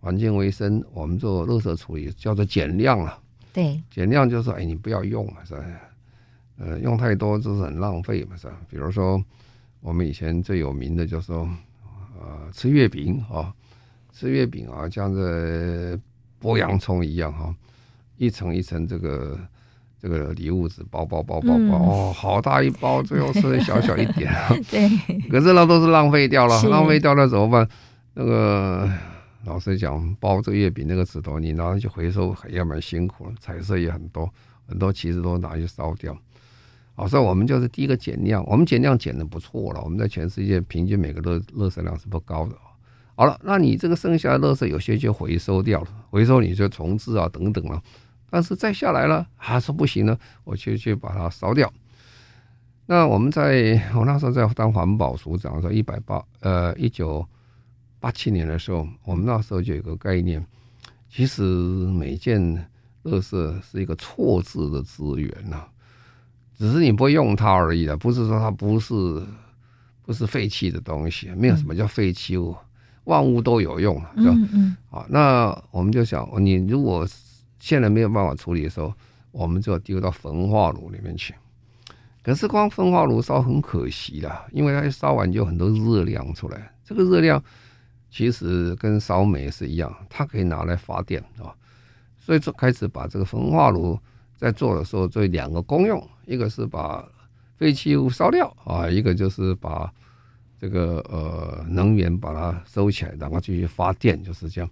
[0.00, 3.18] 环境卫生，我们做垃圾处理叫做减量了。
[3.54, 5.64] 对，减量就是哎，你不要用嘛，是吧？
[6.58, 8.60] 呃，用太多就是很浪费嘛，是吧？
[8.68, 9.24] 比如说，
[9.80, 11.48] 我们以前最有名的就是说，
[12.20, 13.50] 呃，吃月饼啊，
[14.12, 15.98] 吃月饼啊，像这
[16.38, 17.56] 剥洋葱一样哈，
[18.18, 19.40] 一层一层这个
[20.04, 24.30] 这个礼物纸包包包包包、嗯、哦，好大一包，最后吃的小小一点。
[24.70, 24.86] 对，
[25.30, 27.66] 可是那都是浪费掉了，浪费掉了怎么办？
[28.12, 28.90] 那个。
[29.46, 34.26] 老实讲，包这个月饼那个纸头，你拿去回收也蛮辛苦，彩色也很多，
[34.66, 36.16] 很多其实都拿去烧掉。
[36.94, 39.82] 好，所以我们就是第一个减量，我们减量减的不错了。
[39.84, 42.56] 我们在全世界平均每个乐乐色量是不高的。
[43.16, 47.82] 好了，那你这个剩下的乐色有些就回收掉了，回收你就重置啊等等了。
[48.34, 51.72] 但是再下来了还是不行呢，我就去把它烧掉。
[52.86, 57.24] 那我们在我那时候在当环保署长的时候，一百八呃一九。
[58.00, 60.44] 八七年的时候，我们那时候就有个概念，
[61.08, 62.38] 其实每件
[63.04, 65.64] 垃圾是一个错置的资源呐，
[66.58, 68.94] 只是你不会用它而已的，不是说它不是
[70.02, 72.54] 不是废弃的东西，没有什么叫废弃物，
[73.04, 74.34] 万物都有用，是吧？
[74.52, 77.08] 嗯，好，那我们就想，你如果
[77.64, 78.92] 现在没有办法处理的时候，
[79.32, 81.34] 我们就要丢到焚化炉里面去。
[82.22, 87.42] 可是光焚化炉烧很可惜啦，因为它烧完就有很多热量出来，这个热量。
[88.10, 91.56] 其实跟烧煤是一样，它可以拿来发电啊，
[92.18, 93.98] 所以就开始把这个焚化炉
[94.36, 97.02] 在做的时候做两个功用，一个是把
[97.56, 99.90] 废弃物烧掉啊，一个就是把
[100.60, 104.70] 这个呃能源把它收起来，然后继续发电，就是这样。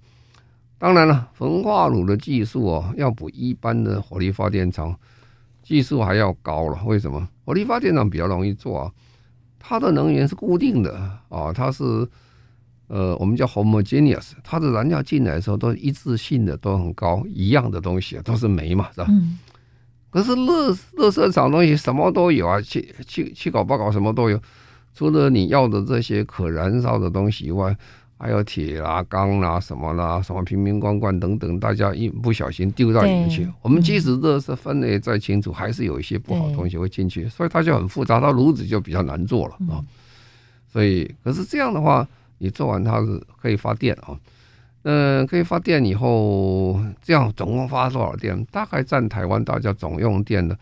[0.82, 4.92] 当然了，焚化炉的技术哦，要比一般的火力发电厂
[5.62, 6.82] 技术还要高了。
[6.84, 7.28] 为什么？
[7.44, 8.92] 火力发电厂比较容易做啊，
[9.60, 10.92] 它的能源是固定的
[11.28, 12.08] 啊，它是。
[12.88, 19.06] 呃，我们叫 homogeneous，它的燃料进来的时候都一致性的都很高，一样的东西都是煤嘛，是吧？
[19.08, 19.38] 嗯。
[20.10, 24.38] 可是垃垃圾场东西什么都有啊，去去去搞不搞什么都有，
[24.92, 27.74] 除了你要的这些可燃烧的东西以外，
[28.22, 33.48] 还有铁啦、钢啦、什么啦、什么瓶瓶罐罐等等，大家一不小心丢到里面去。
[33.60, 39.82] 我们即使这是分类再清楚，还是有一些不好的东西会进去，所以它就很复杂，它炉子就比较难做了啊。
[40.72, 42.06] 所以，可是这样的话。
[42.44, 44.18] 你做完它是可以发电啊，
[44.82, 48.44] 嗯，可以发电以后，这样总共发多少电？
[48.46, 50.58] 大概占台湾大家总用电的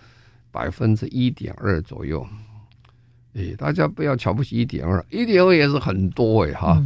[0.50, 2.26] 百分之一点二左右。
[3.32, 6.52] 诶，大家不要瞧不起一点二，一点二也是很多诶。
[6.52, 6.78] 哈，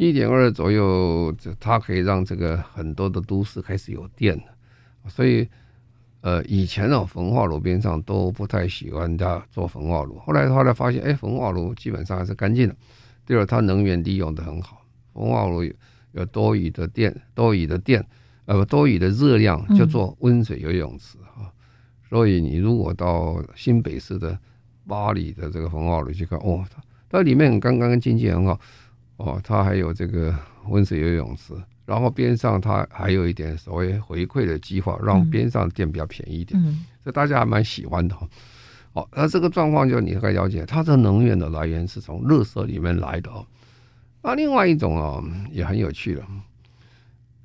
[0.00, 4.44] 一点二左右，这它可以让这个很多的都市开始有电了。
[5.08, 5.46] 所以，
[6.22, 12.74] 呃，以前哦焚化炉边上都不太喜欢它做焚化炉，后来后来发现，哎，焚化炉基本上还是干净的。
[13.26, 14.82] 第二，它能源利用的很好，
[15.12, 15.62] 焚化炉
[16.12, 18.02] 有多余的电，多余的电，
[18.46, 21.52] 呃，多余的热量就做温水游泳池啊。
[22.08, 24.38] 所以你如果到新北市的
[24.86, 28.58] 八里的这个焚化炉去看，哦，它它里面刚刚经济很好，
[29.20, 30.34] 哦，它还有这个
[30.68, 31.54] 温水游泳池，
[31.84, 36.60] 然后边上它还有一点所谓回馈的计划，让边上店比较便宜一点，
[37.02, 38.16] 所以大家还蛮喜欢的。
[38.92, 43.46] 好，那这个状况就你可以了解，它的能源的来源是从垃圾里面来的哦。
[44.22, 46.22] 那另外一种哦，也很有趣的，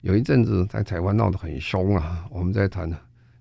[0.02, 2.90] 有一阵子在台湾闹得很凶啊，我们在谈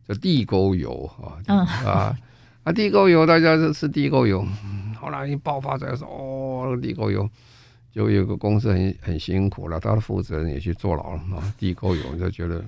[0.06, 1.40] 叫地沟油啊，
[1.86, 2.16] 啊
[2.62, 4.46] 啊地沟油，大家就吃地沟油。
[5.00, 7.28] 后来一爆发出来说，哦，地沟油，
[7.94, 11.54] 就有个公司很很辛苦了，他的负责人也去坐牢了啊。
[11.56, 12.64] 地沟油就觉得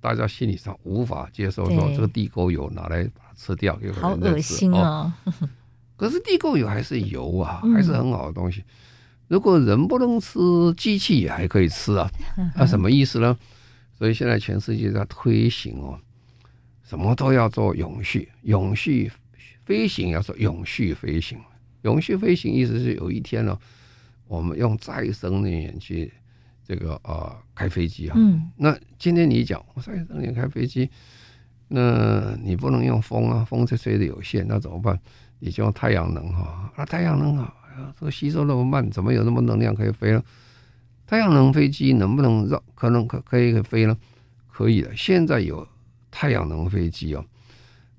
[0.00, 5.12] 大家心理上无法接受，说这个地沟油拿来把它吃掉，有好恶心哦。
[5.96, 8.62] 可是地沟油还是油啊，还是很好的东西。
[9.26, 10.38] 如果人不能吃，
[10.76, 12.08] 机器也还可以吃啊。
[12.54, 13.36] 那什么意思呢？
[13.98, 15.98] 所以现在全世界在推行哦，
[16.84, 19.10] 什么都要做永续，永续
[19.64, 21.36] 飞行要说永续飞行，
[21.82, 23.58] 永续飞行意思是有一天呢，
[24.28, 26.12] 我们用再生能源去
[26.62, 28.14] 这个呃开飞机啊。
[28.16, 28.50] 嗯。
[28.56, 30.88] 那今天你讲我再生能源开飞机，
[31.66, 34.96] 那你不能用风啊，风吹吹的有限，那怎么办？
[35.40, 37.54] 你就用太阳能哈，啊太阳能啊。
[37.98, 40.20] 这个吸收那么慢，怎么有那么能量可以飞呢？
[41.06, 42.60] 太阳能飞机能不能绕？
[42.74, 43.96] 可能可可以飞呢？
[44.48, 44.94] 可以的。
[44.96, 45.66] 现在有
[46.10, 47.24] 太阳能飞机哦，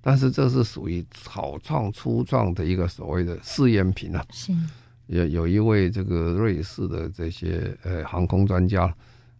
[0.01, 4.25] 但是这是属于草创初创的一个所谓的试验品啊。
[4.31, 4.51] 是。
[5.09, 8.93] 有有一位这个瑞士的这些呃航空专家，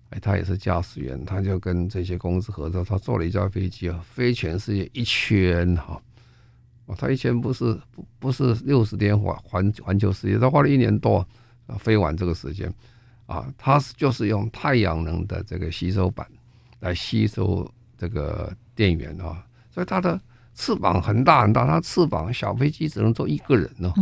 [0.09, 6.01] 哎，他也是驾驶员，他就跟这些公司合作，他做了一架飞机啊，飞全世界一圈哈。
[6.97, 11.17] 他以前不是不不是六十天环环环球世界，他花了一年多
[11.67, 12.73] 啊飞完这个时间
[13.27, 16.25] 啊，他是就是用太阳能的这个吸收板
[16.79, 20.19] 来吸收这个电源啊，所以它的
[20.55, 23.93] 翅膀很大很大，它翅膀小飞机只能坐一个人哦，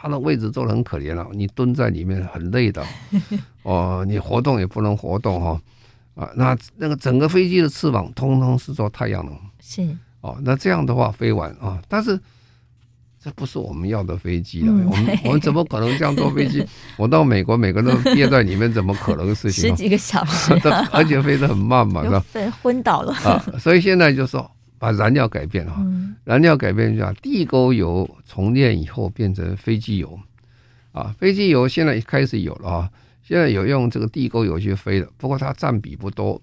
[0.00, 2.84] 它的位置坐的很可怜了，你蹲在里面很累的
[3.64, 5.60] 哦，你活动也不能活动哈
[6.14, 9.86] 啊，那那个整个飞机的翅膀通通是做太阳能是。
[10.20, 12.18] 哦，那这样的话飞完啊，但是
[13.22, 14.72] 这不是我们要的飞机了。
[14.72, 16.64] 我们我们怎么可能这样坐飞机？
[16.96, 19.68] 我到美国，每个人都憋在里面，怎么可能的事情？
[19.70, 20.52] 十几个小时，
[20.92, 22.24] 而且飞得很慢嘛，是吧？
[22.62, 23.44] 昏倒了啊！
[23.58, 25.76] 所以现在就说把燃料改变了，
[26.24, 30.18] 燃料改变一下，地沟油重炼以后变成飞机油
[30.92, 32.90] 啊，飞机油现在开始有了啊，
[33.22, 36.40] 现在有用这个地沟油去飞的，不过它占比不多。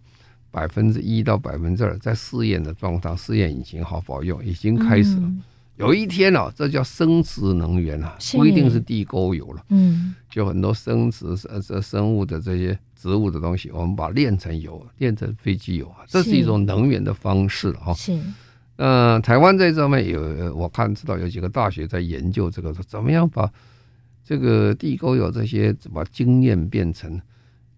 [0.52, 5.24] 百分之一到百分之二，在试验的状态，试验引擎好不好用，已经开始了。
[5.24, 5.44] 嗯、
[5.76, 9.62] 有一天哦，这叫生殖能源啊，不一定是地沟油了。
[9.68, 17.94] 嗯，就很多生殖呃这生物的这些植物的东西，我们把它炼成油，炼成飞机油啊，这是一种能源的方式啊。
[17.94, 18.16] 是，
[18.78, 23.48] 嗯、呃，台湾在这上面有，我看知道有几个大学在研究这个，说怎么样把
[24.24, 27.22] 这个地沟油这些怎么精炼变成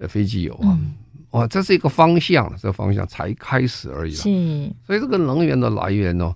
[0.07, 0.71] 飞机油啊。
[0.79, 0.93] 嗯
[1.31, 4.13] 哦，这是一个方向，这个方向才开始而已。
[4.13, 4.23] 是，
[4.85, 6.33] 所以这个能源的来源呢，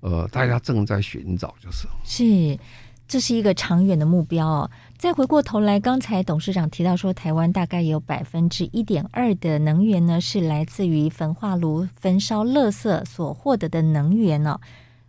[0.00, 2.58] 呃，大家正在寻找，就是是，
[3.06, 4.70] 这是一个长远的目标哦。
[5.04, 14.58] 再回过头来，刚才董事长提到说，台湾大概有百分之一点二的能源呢，是来自于焚化炉焚烧垃圾所获得的能源呢、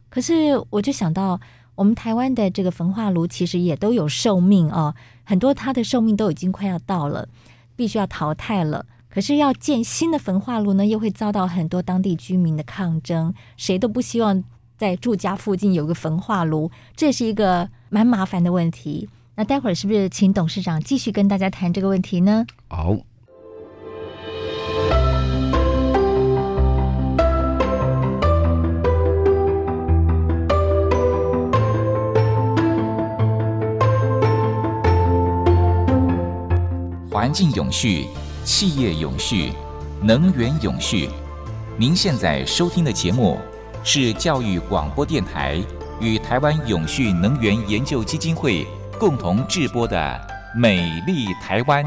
[0.10, 1.40] 可是我就想到，
[1.76, 7.30] 我们台湾的这个焚化炉其实也都有寿命哦，很多它的寿命都已经快要到了，
[7.78, 8.86] 必须要淘汰了。
[9.10, 13.34] 可是要建新的焚化炉呢，又会遭到很多当地居民的抗争。
[13.56, 14.44] 谁都不希望
[14.78, 19.08] 在住家附近有个焚化炉，这是一个蛮麻烦的问题。
[19.38, 22.46] 那待会儿是不是请董事长继续跟大家谈这个问题呢？
[22.70, 22.96] 好，
[37.12, 38.08] 环境永续。
[38.46, 39.52] 企业永续，
[40.04, 41.10] 能源永续。
[41.78, 43.40] 您现在收听的节目
[43.84, 45.60] 是教育广播电台
[46.00, 48.68] 与台湾永续能源研究基金会
[48.98, 49.98] 共同制播的
[50.58, 51.84] 《美丽台湾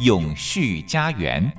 [0.00, 1.52] 永续家园》。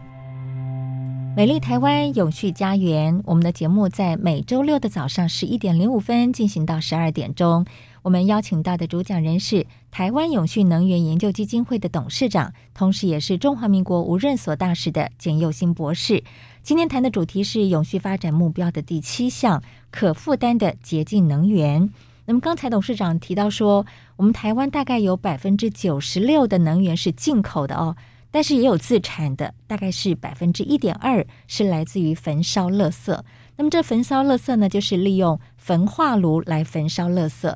[1.35, 7.63] 美丽台湾永续家园，我们的节目在每周六的早上十一点零五分进行到十二点钟。
[8.01, 16.23] 我们邀请到的主讲人是台湾永续能源研究基金会的董事长，同时也是中华民国无任所大使的简佑新博士。
[16.63, 21.91] 今天谈的主题是永续发展目标的第七项：可负担的洁净能源。
[22.29, 23.85] 那么刚才董事长提到说，
[24.17, 27.95] 我们台湾大概有百分之九十六的能源是进口的哦，
[28.31, 33.17] 但是也有自产的，大概是百分之一点二是来自于焚烧垃圾。
[33.55, 37.53] 那么这焚烧垃圾呢，就是利用焚化炉来焚烧垃圾。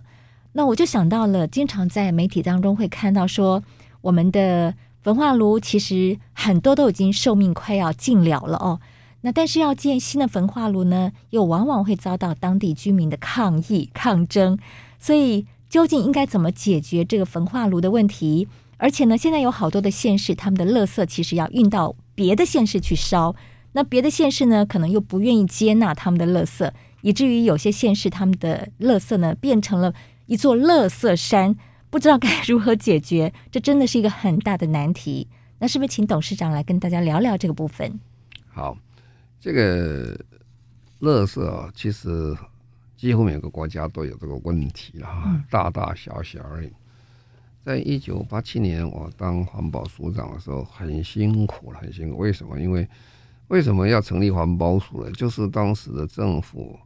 [0.54, 3.64] 那我就想到了，经常在媒体当中会看到说，
[4.02, 8.80] 我们的焚化炉其实很多都已经寿命快要尽了了哦。
[9.22, 14.58] 那但是要建新的焚化炉呢，又往往会遭到当地居民的抗议抗争。
[15.00, 18.46] 所以究竟应该怎么解决这个焚化炉的问题？
[18.76, 23.34] 而且呢，现在有好多的县市，他们的垃圾其实要运到别的县市去烧。
[23.72, 26.70] 那别的县市呢，可能又不愿意接纳他们的垃圾，
[27.00, 29.94] 以至于有些县市他们的垃圾呢，变成了
[30.26, 31.56] 一座垃圾山，
[31.90, 33.32] 不知道该如何解决。
[33.50, 35.30] 这真的是一个很大的难题。
[35.60, 37.98] 那是不是请董事长来跟大家聊聊这个部分？
[38.50, 38.78] 好，
[39.40, 40.18] 这个
[41.00, 42.36] 垃圾啊，其实
[43.02, 46.70] 几乎每个国家都有这个问题了哈，嗯、大大小小而已。
[47.66, 52.18] 在一九八七年，我当环保署长的时候，很辛苦了，很辛苦。
[52.20, 52.60] 为什么？
[52.60, 52.88] 因为
[53.48, 55.12] 为什么要成立环保署呢？
[55.14, 56.78] 就是当时的政府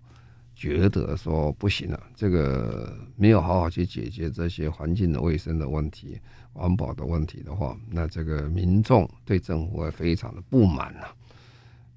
[0.56, 6.18] 觉得说不行了，这个没有好好去解决这些环境的卫生的问题、
[6.54, 11.14] 环保的问题的话，那这个民众对政府会非常的不满了。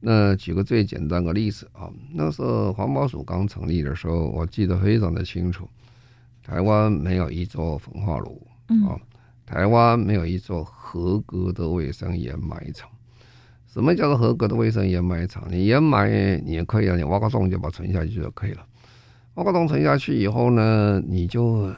[0.00, 5.68] 那举个最简单的例子啊，那时候环保署刚成立的时候，我记得非常的清楚，
[6.42, 8.40] 台湾没有一座焚化炉。
[8.86, 9.00] 啊，
[9.46, 12.86] 台湾没有一座合格的卫生掩埋场。
[13.66, 15.46] 什么叫做合格的卫生掩埋场？
[15.50, 16.10] 你掩埋
[16.44, 18.66] 你也可以啊，你挖个洞就把它存下去就可以了。
[19.34, 21.72] 挖个洞存下去以后呢，你就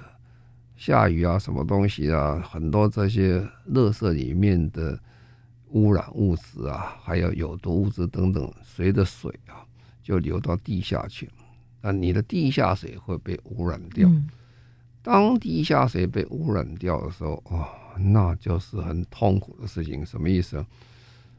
[0.77, 3.39] 下雨啊，什么东西啊，很多这些
[3.73, 4.99] 垃圾里面的
[5.71, 9.65] 污染物质啊，还有有毒物质等等，随着水啊
[10.03, 11.29] 就流到地下去。
[11.81, 14.09] 那你的地下水会被污染掉。
[14.09, 14.29] 嗯
[15.03, 17.67] 当地下水被污染掉的时候，哦，
[17.97, 20.05] 那就是很痛苦的事情。
[20.05, 20.63] 什么意思？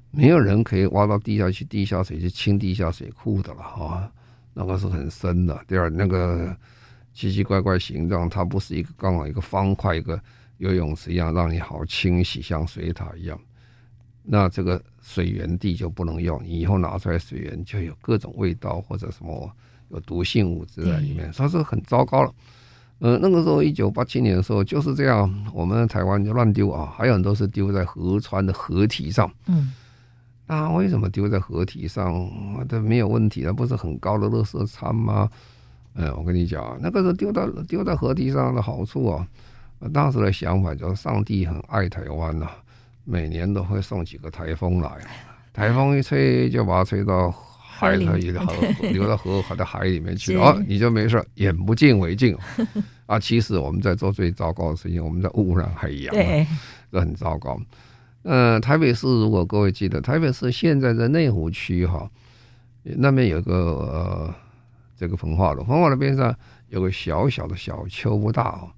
[0.09, 4.11] 没有人可以挖到地下去，地下水去清地下水库的了啊，
[4.55, 5.63] 那个是很深的。
[5.67, 6.57] 第二，那个
[7.13, 10.19] 奇奇怪怪形状，它不是一个刚好一个方块一个
[10.57, 13.39] 游泳池一样，让你好清洗，像水塔一样。
[14.23, 19.49] 那这个水源地就不能用，你以后拿出来水源就有各种味道或者什么
[19.89, 22.31] 有毒性物质在里面，所以说很糟糕了。
[22.99, 29.29] 呃，那个时候一九八七年的时候就是这样，我们台湾就乱丢啊，还有很多是丢在河川的河堤上。
[29.47, 29.73] 嗯，
[30.45, 32.29] 那为什么丢在河堤上？
[32.69, 35.27] 这没有问题的，不是很高的垃圾山吗？
[35.95, 39.27] 嗯，我跟你讲，那个时候丢到丢在河堤上的好处啊。
[39.91, 42.47] 当时的想法就是上帝很爱台湾呐，
[43.03, 44.91] 每年都会送几个台风来，
[45.53, 47.33] 台风一吹就把它吹到。
[47.81, 48.05] 海里
[48.93, 50.35] 流 到河海的海里面去。
[50.35, 52.37] 哦，你就没事，眼不见为净
[53.07, 53.19] 啊！
[53.19, 56.13] 其实我们在做最糟糕的事情，我们在污染海洋，
[56.91, 57.59] 这很糟糕。
[58.21, 62.07] 嗯、呃，台北市如果各位记得，台北市现在在内湖区哈，
[62.83, 64.35] 那边有个呃
[64.95, 66.35] 这个焚化炉，焚化炉边上
[66.69, 68.69] 有个小小的小丘不大哦，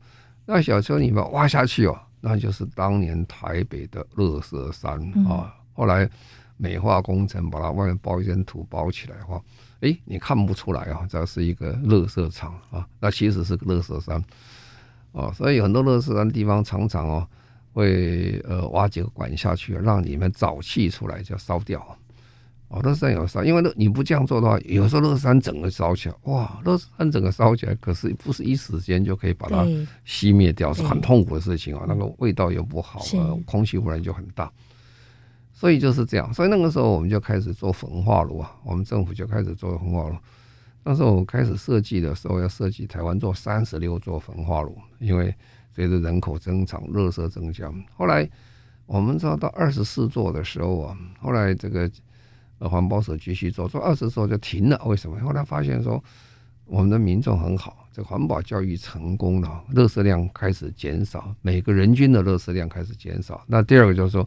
[0.45, 4.97] 那小丘你们挖下去哦，那就是当年台北的乐色山
[5.27, 6.09] 啊，后来。
[6.55, 9.41] 美化工程，把它外面包一层土包起来的话，
[9.81, 14.23] 哎，你看不出来啊，这是一个乐色场啊，那其实是个乐色山
[15.11, 17.27] 啊，所以很多乐色山地方常常哦
[17.73, 21.97] 会呃挖几个管下去，让里面沼气出来就烧掉。
[22.73, 29.63] 哦，垃圾山有烧，因为那你不这样做的话，有时候乐山整个烧起来，哇，乐山整个烧起来，可是不是一时间就可以把它
[30.07, 32.99] 熄灭掉，是很痛苦的事情啊，那个味道又不好，
[33.45, 34.51] 空气污染就很大。
[35.51, 40.15] 所以就是这样，所以那个时候我们就开始做焚化炉啊，我们政府就开始做焚化炉。
[40.83, 45.33] 那时候我开始设计的时候，要设计台湾做三十六座焚化炉，因为
[45.73, 47.71] 随着人口增长、热色增加。
[47.95, 48.27] 后来
[48.85, 51.89] 我们知道到二十四座的时候啊，后来这个
[52.63, 54.81] 呃环保署继续做，做二十座就停了。
[54.85, 55.19] 为什么？
[55.19, 56.01] 后来发现说
[56.63, 63.43] 我们的民众很好，这环保教育成功了，垃圾量开始减少，每个人均的垃圾量开始减少。
[63.47, 64.25] 那第二个就是说。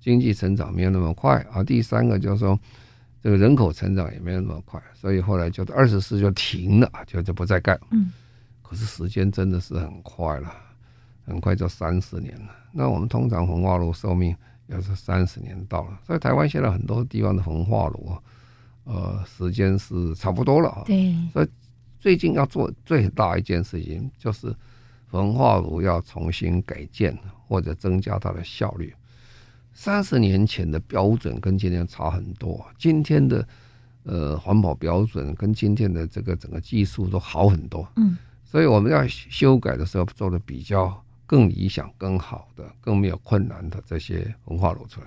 [0.00, 2.58] 经济成长没有那么快啊，第三个就是说，
[3.20, 7.78] 这个人口成长也没有那么快，所以后来就二十四就停了，就就不再干。
[7.90, 8.12] 嗯，
[8.62, 10.54] 可是时间真的是很快了，
[11.26, 12.54] 很快就三十年了。
[12.70, 14.34] 那我们通常焚化炉寿命
[14.68, 18.22] 要是三十年到了，所以台湾现在很多地方的焚化炉啊，
[18.84, 20.84] 呃，时间是差不多了啊。
[20.86, 21.48] 对，所以
[21.98, 24.54] 最近要做最大一件事情就是
[25.08, 28.94] 焚化炉要重新改建或者增加它的效率。
[29.72, 33.46] 三十年前的标准跟今天差很多，今天的
[34.02, 45.06] 呃环保标准跟今天的这个整个技术都好很多，嗯，所以我们要修改的时候做的比较更理想、更好的、更没有困难的这些焚化炉出来。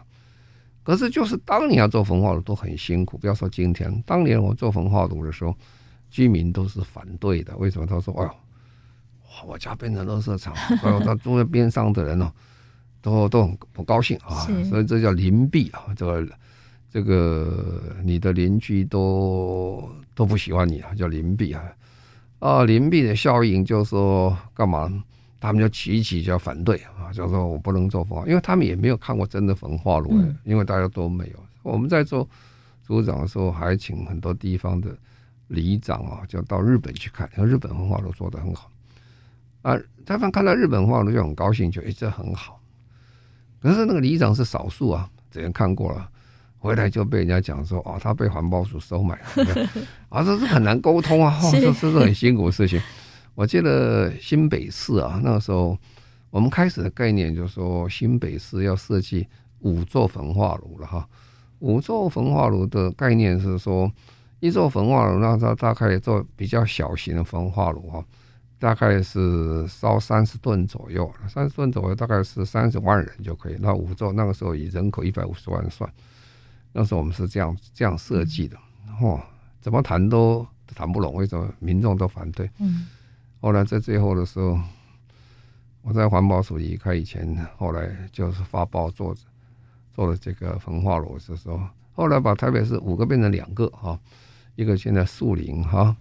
[0.83, 5.53] 可是就是当年要做焚化炉都很辛苦，不要说今天，当年我做焚化炉的时候，
[6.09, 7.57] 居民都是反对的。
[7.57, 7.85] 为什么？
[7.85, 12.31] 他说：“哎呦，我家变成垃圾场，所以他住在边上的人呢。”
[13.03, 16.27] 都都很不高兴啊，所以这叫邻避啊，这个
[16.91, 21.63] 这个你的邻居都都不喜欢你啊，叫邻避啊。
[22.37, 25.03] 啊，邻避的效应就是说干嘛？
[25.41, 30.13] 他们就起一起就要反对啊，就说我不能做焚化，因为他们也没有看过真的焚化炉，
[30.43, 31.43] 因为大家都没有。
[31.63, 32.29] 我们在做
[32.83, 34.95] 组长的时候，还请很多地方的
[35.47, 38.69] 里长啊，就到日本去看，因为日本焚化炉做的很好
[39.63, 39.75] 啊。
[40.05, 42.61] 他们看到日本焚化炉就很高兴，觉得这很好。
[43.59, 46.07] 可是那个里长是少数啊，之前看过了，
[46.59, 49.69] 回来就被人家讲说哦，他被环保署收买了，
[50.09, 52.79] 啊，这是很难沟通啊，哦、这这是很辛苦的事情。
[53.35, 55.77] 我记得新北市啊，那个时候
[56.29, 59.27] 我们开始的概念就是说，新北市要设计
[59.59, 61.07] 五座焚化炉了哈。
[61.59, 63.91] 五座焚化炉的概念是说，
[64.39, 68.03] 一座焚化炉那它大概做比较小型的焚化炉哈。
[68.59, 73.57] 大概是烧三十吨左右，三十吨左右大概是三十万人就可以。
[73.59, 75.91] 那五座那个时候以人口一百五十万算，
[76.71, 78.55] 那时候我们是这样这样设计的。
[79.01, 79.19] 哦，
[79.59, 82.47] 怎么谈都谈不拢，为什么民众都反对？
[82.59, 82.85] 嗯。
[83.41, 84.57] 后来在最后的时候，
[85.81, 89.15] 我在环保署离开以前，后来就是发包做
[89.93, 91.59] 做了这个焚化炉的时候，
[91.93, 93.99] 后来把台北市五个变成两个哈，
[94.55, 95.95] 一个现在树林哈。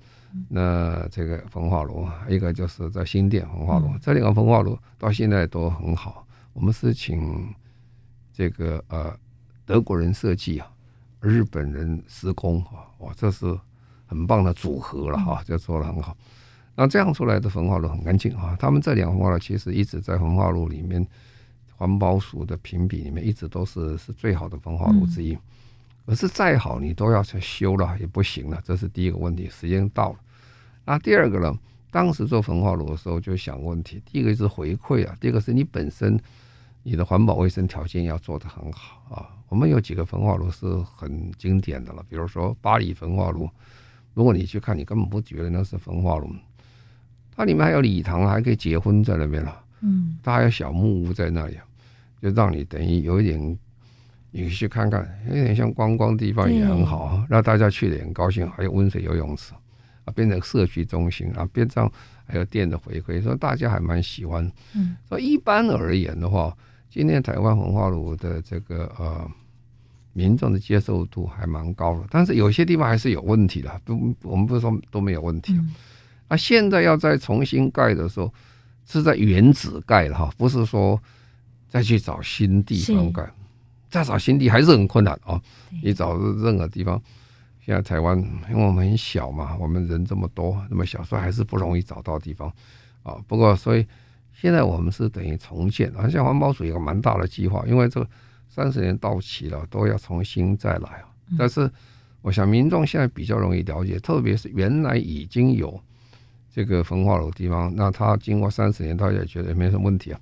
[0.49, 6.24] 那这个焚化炉，一个就是在新店焚化炉，这两个焚化炉到现在都很好。
[6.53, 7.53] 我们是请
[8.32, 9.12] 这个呃
[9.66, 10.70] 德国人设计啊，
[11.20, 13.59] 日本人施工啊，哇，这是
[14.07, 16.16] 很棒的组合了哈，就做的很好。
[16.75, 18.57] 那这样出来的焚化炉很干净啊。
[18.59, 21.07] 他们这两个焚化炉其实一直在焚化炉里面
[21.77, 25.37] 环保署的评比里面一直都是是最好的焚化炉之一。
[26.07, 29.49] 可是再好，你都要去修了也不行了，这是第一个问题。
[29.49, 30.18] 时间到了，
[30.85, 31.57] 那第二个呢？
[31.93, 36.16] 当时做焚化炉的时候就想问题，第一个是回馈啊，第二个是你本身
[36.85, 39.29] 你的环保卫生条件要做得很好啊。
[39.49, 43.51] 我们有几个焚化炉是很经典的了，比如说巴黎焚化炉，
[44.14, 46.33] 如果你去看，你根本不觉得那是焚化炉，
[47.41, 51.57] 它里面还有礼堂，还可以结婚在那边了，嗯，它还有小木屋在那里，
[52.20, 53.59] 就让你等于有一点。
[54.32, 58.49] 你去看看，有点像观光地方也很好，让大家去的很高兴。
[58.51, 59.53] 还有温水游泳池
[60.05, 61.91] 啊，变成社区中心啊，边上
[62.26, 64.49] 还有店的回馈，所以大家还蛮喜欢。
[64.74, 66.57] 嗯，所以一般而言的话，
[66.88, 69.28] 今天台湾文化炉的这个呃
[70.12, 73.80] 民众的接受度还蛮高的，但是有些地方还是有问题的。
[73.84, 75.55] 不，我们不是说都没有问题。
[75.55, 75.74] 嗯、
[76.31, 78.33] 啊，现在要再重新盖的时候，
[78.87, 80.99] 是在原址盖的哈，不是说
[81.68, 83.28] 再去找新地方盖。
[83.91, 85.43] 再找新地还是很困难啊！
[85.83, 87.03] 你找任何地方，
[87.59, 88.16] 现在台湾
[88.49, 92.49] 因为我们很小嘛，我们人这么多，那么小，所以还是不容易找到地方
[93.03, 93.16] 啊。
[93.26, 93.85] 不过，所以
[94.33, 98.09] 现在我们是等于重建，好像环保署有个蛮大的计划，因为这
[98.49, 101.09] 三十年到期了，都要重新再来啊。
[101.37, 101.68] 但是，
[102.22, 105.83] 我想民众现在比较容易了解，特别是原来已经有
[106.53, 110.21] 这个焚化炉的地方，那他经过三十年，他也觉得没什么问题啊，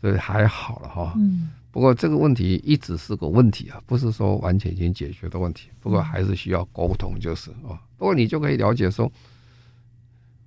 [0.00, 1.12] 所以还好了哈。
[1.16, 1.50] 嗯。
[1.70, 5.68] 不过这个问题一直是个问题啊，不是说完全已经解决的问题。
[5.78, 7.76] 不过还是需要沟通，就是啊。
[7.98, 9.12] 不过你就可以了解说，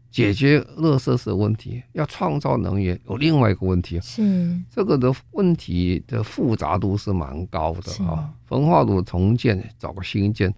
[0.10, 8.34] 解决热设施问题，要创造能源有另外一个问题，是这个的问题的复杂度是蛮高的啊。
[8.48, 10.52] 焚化炉重建、找个新建，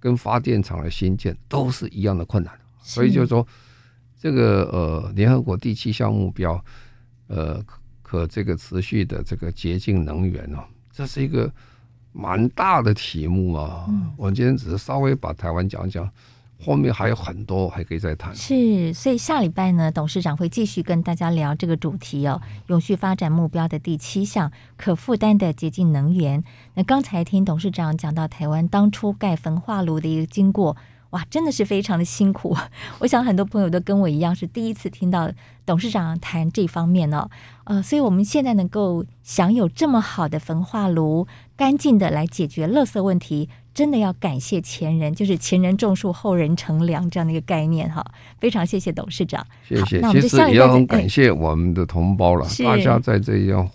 [0.00, 2.50] 跟发电厂的新建都是一样的困难。
[2.80, 3.46] 所以就是说，
[4.18, 6.62] 这个呃，联合国第七项目标，
[7.28, 7.62] 呃。
[8.06, 10.62] 可这个持续的这个洁净能源哦，
[10.92, 11.50] 这是一个
[12.12, 13.86] 蛮大的题目啊。
[13.88, 16.08] 嗯、我今天只是稍微把台湾讲讲，
[16.62, 18.32] 后面还有很多还可以再谈。
[18.36, 26.44] 是，所以下礼拜呢，董事长会继续跟大家聊这个主题哦，永续发展目标的第七项，可负担的洁净能源。
[26.74, 30.76] 那刚才听董事长讲到台湾当初盖焚化炉的一个经过。
[31.14, 32.56] 哇，真的是非常的辛苦。
[32.98, 35.30] 我想很多朋友都跟我一样，是第一次听到
[35.64, 37.30] 董事长谈这方面哦。
[37.62, 41.24] 呃，所以我们现在能够享有这么好的焚化炉，
[41.56, 48.04] 干净的来解决垃圾问题，真的要感谢前人，就是前人种树，后人乘凉这样的一个概念哈。
[48.40, 49.98] 非常谢谢董事长，谢谢。
[50.00, 53.70] 那我们其实也要很感谢我们的同胞了，哎、大家在这样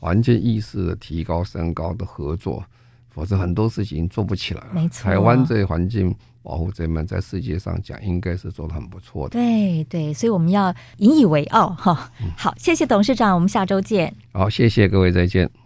[0.00, 2.64] 环境意识的提高、升高的合作，
[3.10, 4.62] 否则很多事情做不起来。
[4.72, 6.12] 没错，台湾这环境。
[6.42, 9.38] 保护者们在世界上讲，应该是做的很不错的。
[9.38, 12.10] 对对，所以我们要引以为傲哈。
[12.36, 14.14] 好，谢谢董事长，我们下周见。
[14.32, 15.50] 好，谢谢各位，再见。